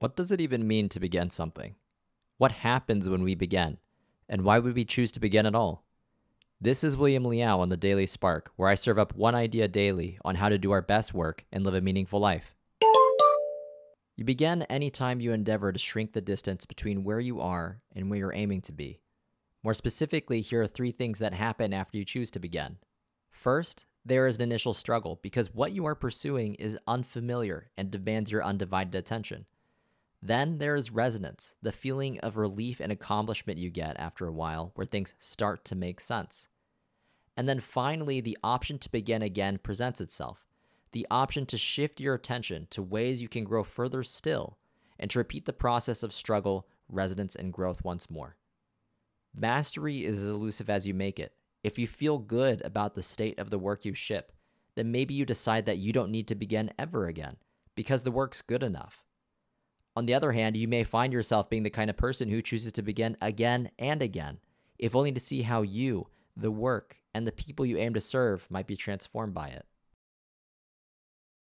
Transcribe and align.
What 0.00 0.16
does 0.16 0.32
it 0.32 0.40
even 0.40 0.66
mean 0.66 0.88
to 0.88 0.98
begin 0.98 1.28
something? 1.28 1.74
What 2.38 2.52
happens 2.52 3.06
when 3.06 3.22
we 3.22 3.34
begin? 3.34 3.76
And 4.30 4.44
why 4.44 4.58
would 4.58 4.74
we 4.74 4.86
choose 4.86 5.12
to 5.12 5.20
begin 5.20 5.44
at 5.44 5.54
all? 5.54 5.84
This 6.58 6.82
is 6.82 6.96
William 6.96 7.26
Liao 7.26 7.60
on 7.60 7.68
the 7.68 7.76
Daily 7.76 8.06
Spark, 8.06 8.50
where 8.56 8.70
I 8.70 8.76
serve 8.76 8.98
up 8.98 9.14
one 9.14 9.34
idea 9.34 9.68
daily 9.68 10.18
on 10.24 10.36
how 10.36 10.48
to 10.48 10.56
do 10.56 10.70
our 10.70 10.80
best 10.80 11.12
work 11.12 11.44
and 11.52 11.64
live 11.64 11.74
a 11.74 11.82
meaningful 11.82 12.18
life. 12.18 12.54
You 14.16 14.24
begin 14.24 14.62
anytime 14.70 15.20
you 15.20 15.34
endeavor 15.34 15.70
to 15.70 15.78
shrink 15.78 16.14
the 16.14 16.22
distance 16.22 16.64
between 16.64 17.04
where 17.04 17.20
you 17.20 17.42
are 17.42 17.82
and 17.94 18.08
where 18.08 18.20
you're 18.20 18.34
aiming 18.34 18.62
to 18.62 18.72
be. 18.72 19.02
More 19.62 19.74
specifically, 19.74 20.40
here 20.40 20.62
are 20.62 20.66
three 20.66 20.92
things 20.92 21.18
that 21.18 21.34
happen 21.34 21.74
after 21.74 21.98
you 21.98 22.06
choose 22.06 22.30
to 22.30 22.40
begin. 22.40 22.78
First, 23.30 23.84
there 24.06 24.26
is 24.26 24.36
an 24.36 24.42
initial 24.44 24.72
struggle 24.72 25.20
because 25.22 25.52
what 25.52 25.72
you 25.72 25.84
are 25.84 25.94
pursuing 25.94 26.54
is 26.54 26.78
unfamiliar 26.86 27.70
and 27.76 27.90
demands 27.90 28.32
your 28.32 28.42
undivided 28.42 28.94
attention. 28.94 29.44
Then 30.22 30.58
there 30.58 30.74
is 30.76 30.90
resonance, 30.90 31.54
the 31.62 31.72
feeling 31.72 32.18
of 32.20 32.36
relief 32.36 32.80
and 32.80 32.92
accomplishment 32.92 33.58
you 33.58 33.70
get 33.70 33.98
after 33.98 34.26
a 34.26 34.32
while 34.32 34.72
where 34.74 34.84
things 34.84 35.14
start 35.18 35.64
to 35.66 35.74
make 35.74 36.00
sense. 36.00 36.48
And 37.36 37.48
then 37.48 37.60
finally, 37.60 38.20
the 38.20 38.36
option 38.44 38.78
to 38.78 38.92
begin 38.92 39.22
again 39.22 39.58
presents 39.58 40.00
itself 40.00 40.46
the 40.92 41.06
option 41.10 41.46
to 41.46 41.58
shift 41.58 42.00
your 42.00 42.14
attention 42.14 42.66
to 42.70 42.82
ways 42.82 43.22
you 43.22 43.28
can 43.28 43.44
grow 43.44 43.62
further 43.62 44.02
still 44.02 44.58
and 44.98 45.10
to 45.10 45.18
repeat 45.18 45.46
the 45.46 45.52
process 45.52 46.02
of 46.02 46.12
struggle, 46.12 46.66
resonance, 46.88 47.36
and 47.36 47.52
growth 47.52 47.84
once 47.84 48.10
more. 48.10 48.36
Mastery 49.34 50.04
is 50.04 50.24
as 50.24 50.30
elusive 50.30 50.68
as 50.68 50.86
you 50.86 50.94
make 50.94 51.20
it. 51.20 51.32
If 51.62 51.78
you 51.78 51.86
feel 51.86 52.18
good 52.18 52.60
about 52.64 52.94
the 52.94 53.02
state 53.02 53.38
of 53.38 53.50
the 53.50 53.58
work 53.58 53.84
you 53.84 53.94
ship, 53.94 54.32
then 54.74 54.90
maybe 54.90 55.14
you 55.14 55.24
decide 55.24 55.66
that 55.66 55.78
you 55.78 55.92
don't 55.92 56.10
need 56.10 56.26
to 56.28 56.34
begin 56.34 56.72
ever 56.78 57.06
again 57.06 57.36
because 57.74 58.02
the 58.02 58.10
work's 58.10 58.42
good 58.42 58.62
enough. 58.62 59.04
On 59.96 60.06
the 60.06 60.14
other 60.14 60.32
hand, 60.32 60.56
you 60.56 60.68
may 60.68 60.84
find 60.84 61.12
yourself 61.12 61.50
being 61.50 61.62
the 61.62 61.70
kind 61.70 61.90
of 61.90 61.96
person 61.96 62.28
who 62.28 62.42
chooses 62.42 62.72
to 62.72 62.82
begin 62.82 63.16
again 63.20 63.70
and 63.78 64.02
again, 64.02 64.38
if 64.78 64.94
only 64.94 65.12
to 65.12 65.20
see 65.20 65.42
how 65.42 65.62
you, 65.62 66.06
the 66.36 66.50
work, 66.50 66.96
and 67.12 67.26
the 67.26 67.32
people 67.32 67.66
you 67.66 67.76
aim 67.76 67.94
to 67.94 68.00
serve 68.00 68.46
might 68.50 68.66
be 68.66 68.76
transformed 68.76 69.34
by 69.34 69.48
it. 69.48 69.66